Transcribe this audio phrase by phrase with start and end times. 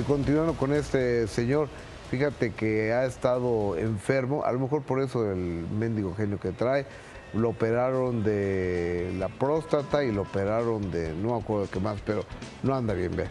[0.00, 1.68] continuando con este señor,
[2.10, 6.86] fíjate que ha estado enfermo, a lo mejor por eso el mendigo genio que trae,
[7.34, 12.24] lo operaron de la próstata y lo operaron de, no acuerdo qué más, pero
[12.62, 13.26] no anda bien, ve.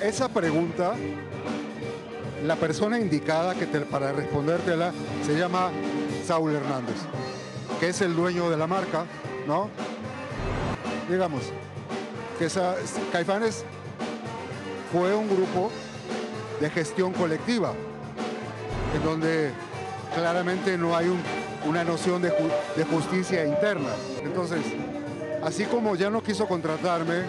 [0.00, 0.94] Esa pregunta,
[2.44, 4.92] la persona indicada que para respondértela
[5.24, 5.70] se llama
[6.24, 6.96] Saúl Hernández,
[7.78, 9.04] que es el dueño de la marca,
[9.46, 9.70] ¿no?
[11.08, 11.42] Digamos,
[12.38, 12.74] que esa,
[13.12, 13.64] Caifanes
[14.92, 15.70] fue un grupo
[16.60, 17.72] de gestión colectiva,
[18.94, 19.50] en donde
[20.14, 21.10] claramente no hay
[21.66, 22.30] una noción de,
[22.84, 23.88] justicia interna.
[24.22, 24.60] Entonces,
[25.42, 27.22] así como ya no quiso contratarme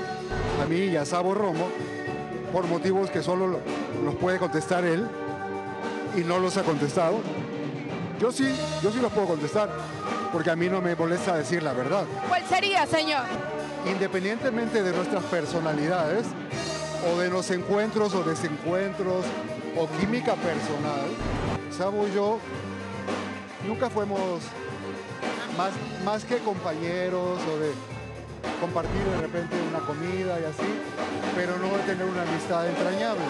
[0.61, 1.69] a mí y a Sabo Romo,
[2.51, 3.59] por motivos que solo
[4.03, 5.07] los puede contestar él,
[6.15, 7.21] y no los ha contestado,
[8.19, 9.69] yo sí, yo sí los puedo contestar,
[10.31, 12.03] porque a mí no me molesta decir la verdad.
[12.27, 13.23] ¿Cuál sería, señor?
[13.89, 16.25] Independientemente de nuestras personalidades,
[17.05, 19.25] o de los encuentros o desencuentros,
[19.77, 21.09] o química personal,
[21.75, 22.37] Sabo y yo
[23.67, 24.43] nunca fuimos
[25.57, 25.71] más,
[26.05, 27.71] más que compañeros o de
[28.59, 30.69] compartir de repente una comida y así,
[31.35, 33.23] pero no tener una amistad entrañable,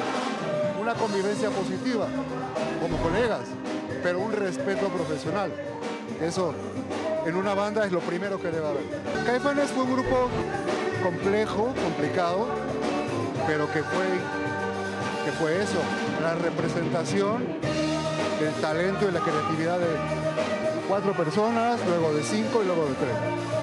[0.81, 2.07] una convivencia positiva
[2.81, 3.47] como colegas,
[4.03, 5.51] pero un respeto profesional.
[6.21, 6.53] Eso
[7.25, 8.83] en una banda es lo primero que debe haber.
[9.25, 10.29] Caifanes fue un grupo
[11.01, 12.47] complejo, complicado,
[13.47, 14.05] pero que fue,
[15.25, 15.79] que fue eso,
[16.21, 17.45] la representación
[18.39, 19.87] del talento y la creatividad de
[20.87, 23.62] cuatro personas, luego de cinco y luego de tres.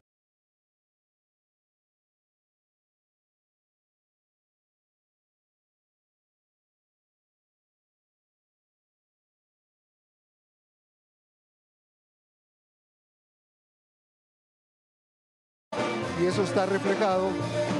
[16.20, 17.28] Y eso está reflejado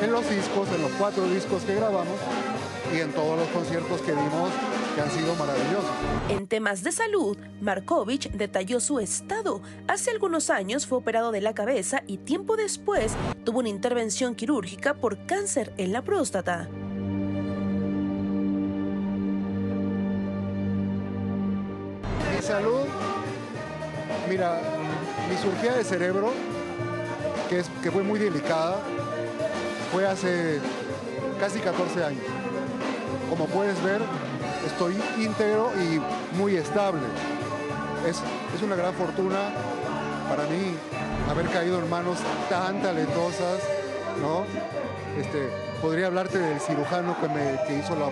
[0.02, 2.19] en los discos, en los cuatro discos que grabamos
[2.94, 4.50] y en todos los conciertos que dimos
[4.94, 5.91] que han sido maravillosos.
[6.28, 9.60] En temas de salud, Markovich detalló su estado.
[9.88, 13.12] Hace algunos años fue operado de la cabeza y tiempo después
[13.44, 16.69] tuvo una intervención quirúrgica por cáncer en la próstata.
[22.34, 22.87] Mi salud,
[24.28, 24.60] mira,
[25.28, 26.32] mi cirugía de cerebro
[27.50, 28.77] que, fue muy delicada,
[29.93, 30.61] fue hace
[31.41, 32.22] casi 14 años.
[33.28, 34.00] Como puedes ver,
[34.65, 37.03] estoy íntegro y muy estable.
[38.09, 38.22] Es,
[38.55, 39.50] es una gran fortuna
[40.28, 40.77] para mí
[41.28, 42.19] haber caído en manos
[42.49, 43.59] tan talentosas,
[44.22, 44.44] ¿no?
[45.21, 45.50] Este,
[45.82, 48.11] podría hablarte del cirujano que, me, hizo la,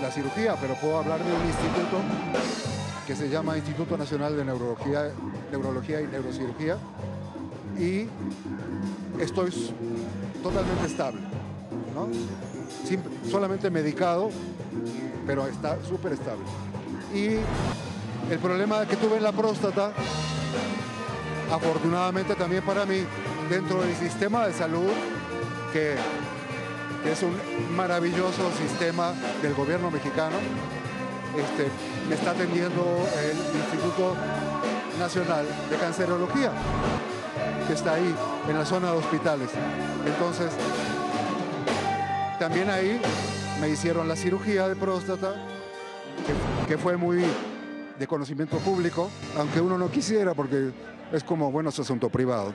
[0.00, 1.98] la, cirugía, pero puedo hablar de un instituto
[3.06, 5.10] que se llama Instituto Nacional de Neurología,
[5.50, 6.78] Neurología y Neurocirugía,
[7.78, 8.08] y
[9.20, 9.50] estoy
[10.42, 11.20] totalmente estable,
[13.30, 14.30] solamente medicado,
[15.26, 16.44] pero está súper estable.
[17.14, 17.38] Y
[18.32, 19.92] el problema que tuve en la próstata,
[21.52, 23.02] afortunadamente también para mí,
[23.48, 24.90] dentro del sistema de salud,
[25.72, 25.94] que,
[27.08, 27.32] es un
[27.76, 30.36] maravilloso sistema del gobierno mexicano,
[31.34, 31.70] este,
[32.08, 32.82] me está atendiendo
[33.22, 34.14] el Instituto
[34.98, 36.52] Nacional de Cancerología
[37.68, 38.14] que está ahí,
[38.48, 39.50] en la zona de hospitales.
[40.06, 40.50] Entonces,
[42.38, 42.98] también ahí
[43.60, 45.34] me hicieron la cirugía de próstata,
[46.66, 47.22] que, fue muy
[47.98, 50.70] de conocimiento público, aunque uno no quisiera, porque
[51.12, 52.54] es como, bueno, es asunto privado.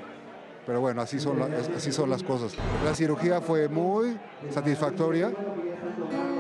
[0.66, 1.40] Pero bueno, así son,
[1.78, 2.54] así son las cosas.
[2.84, 4.18] La cirugía fue muy
[4.52, 5.32] satisfactoria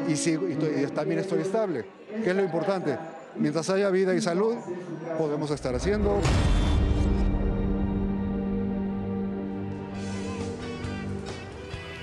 [0.07, 1.85] y, y también estoy estable,
[2.23, 2.97] que es lo importante.
[3.35, 4.55] Mientras haya vida y salud,
[5.19, 6.19] podemos estar haciendo.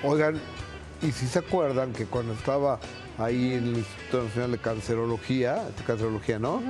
[0.03, 0.34] 我跟
[1.03, 2.78] y si se acuerdan que cuando estaba
[3.21, 6.62] ahí en el Instituto Nacional de Cancerología, cancerología, ¿no?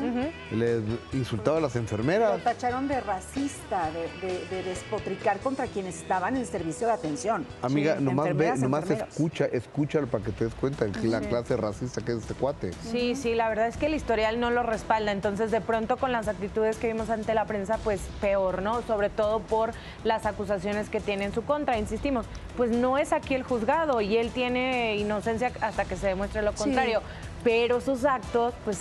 [0.50, 0.80] Le
[1.12, 2.38] insultaba a las enfermeras.
[2.38, 7.46] Lo tacharon de racista, de, despotricar contra quienes estaban en servicio de atención.
[7.62, 12.00] Amiga, nomás, ve, nomás escucha, escúchalo para que te des cuenta de la clase racista
[12.00, 12.72] que es este cuate.
[12.90, 16.12] Sí, sí, la verdad es que el historial no lo respalda, entonces de pronto con
[16.12, 18.82] las actitudes que vimos ante la prensa, pues peor, ¿no?
[18.82, 19.72] Sobre todo por
[20.04, 22.26] las acusaciones que tiene en su contra, insistimos,
[22.56, 26.52] pues no es aquí el juzgado y él tiene inocencia hasta que se demuestre lo
[26.52, 27.02] contrario.
[27.42, 28.78] Pero sus actos, pues.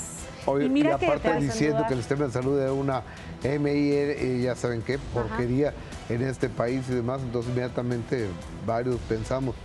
[0.61, 3.03] y, mira aparte diciendo que el sistema de salud es una
[3.43, 5.73] MI, ya saben qué, porquería
[6.09, 8.27] en este país y demás, entonces inmediatamente
[8.65, 9.55] varios pensamos.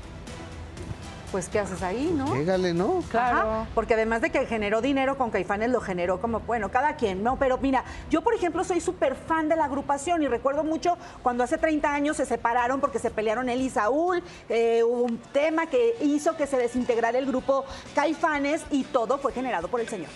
[1.35, 2.33] Pues ¿qué haces ahí, no?
[2.33, 3.03] Llégale, ¿no?
[3.11, 3.39] Claro.
[3.39, 7.25] Ajá, porque además de que generó dinero con Caifanes, lo generó como, bueno, cada quien,
[7.25, 7.41] ¿no?
[7.41, 11.43] Pero mira, yo por ejemplo soy súper fan de la agrupación y recuerdo mucho cuando
[11.43, 15.67] hace 30 años se separaron porque se pelearon él y Saúl, eh, hubo un tema
[15.67, 17.65] que hizo que se desintegrara el grupo
[17.97, 20.11] Caifanes y todo fue generado por el señor.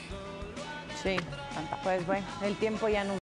[1.02, 1.16] Sí,
[1.82, 3.14] pues bueno, el tiempo ya no